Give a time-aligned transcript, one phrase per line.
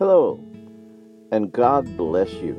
[0.00, 0.42] Hello,
[1.30, 2.58] and God bless you.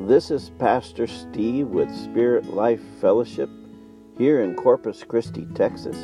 [0.00, 3.48] This is Pastor Steve with Spirit Life Fellowship
[4.18, 5.96] here in Corpus Christi, Texas.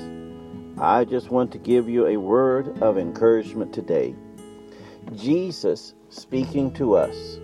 [0.79, 4.15] I just want to give you a word of encouragement today.
[5.15, 7.39] Jesus speaking to us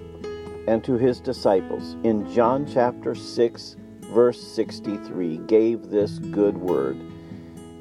[0.66, 3.76] and to his disciples in John chapter 6,
[4.14, 6.98] verse 63, gave this good word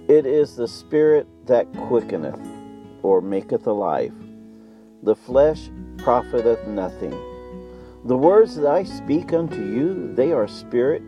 [0.10, 2.46] It is the Spirit that quickeneth
[3.04, 4.14] or maketh alive
[5.04, 7.12] the flesh profiteth nothing.
[8.06, 11.04] The words that I speak unto you, they are spirit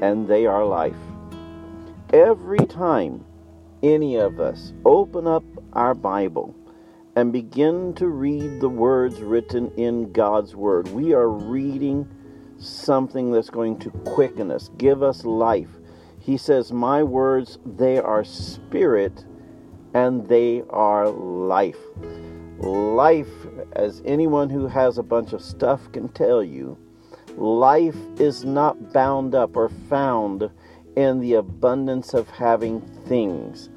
[0.00, 0.96] and they are life.
[2.12, 3.24] Every time
[3.82, 6.54] any of us open up our Bible
[7.16, 12.08] and begin to read the words written in God's Word, we are reading
[12.58, 15.70] something that's going to quicken us, give us life.
[16.20, 19.24] He says, My words, they are spirit
[19.94, 21.78] and they are life
[22.58, 23.28] life,
[23.72, 26.78] as anyone who has a bunch of stuff can tell you,
[27.36, 30.50] life is not bound up or found
[30.96, 33.68] in the abundance of having things.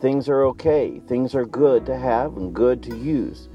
[0.00, 3.48] Things are okay, things are good to have and good to use.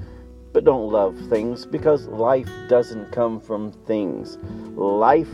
[0.52, 4.38] But don't love things because life doesn't come from things.
[4.76, 5.30] Life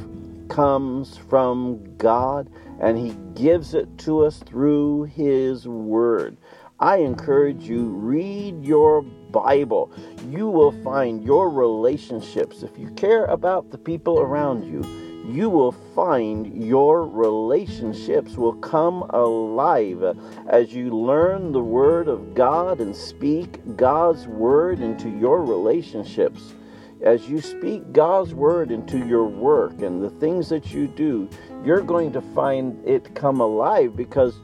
[0.48, 2.48] comes from God
[2.80, 6.36] and He gives it to us through His Word.
[6.80, 9.92] I encourage you, read your Bible.
[10.30, 12.62] You will find your relationships.
[12.62, 14.82] If you care about the people around you,
[15.30, 20.16] you will find your relationships will come alive
[20.48, 26.54] as you learn the Word of God and speak God's Word into your relationships.
[27.02, 31.28] As you speak God's Word into your work and the things that you do,
[31.62, 34.40] you're going to find it come alive because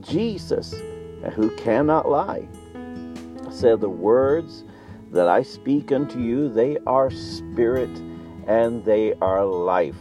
[0.00, 0.74] Jesus
[1.30, 2.48] who cannot lie,
[3.50, 4.64] said, The words
[5.10, 7.90] that I speak unto you, they are spirit
[8.46, 9.96] and they are life.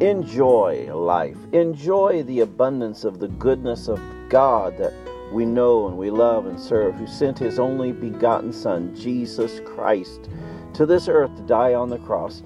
[0.00, 1.38] Enjoy life.
[1.52, 4.92] Enjoy the abundance of the goodness of God that
[5.32, 10.28] we know and we love and serve, who sent his only begotten Son, Jesus Christ,
[10.74, 12.42] to this earth to die on the cross.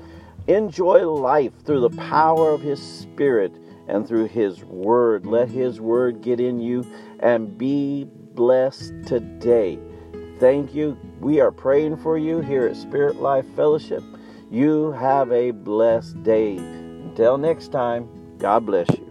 [0.47, 3.53] Enjoy life through the power of his Spirit
[3.89, 5.27] and through His Word.
[5.27, 6.87] Let His Word get in you
[7.21, 8.05] and be
[8.35, 9.79] blessed today.
[10.39, 10.97] Thank you.
[11.21, 14.05] We are praying for you here at Spirit Life Fellowship.
[14.51, 16.57] You have a blessed day.
[16.59, 19.08] Until next time, God bless you.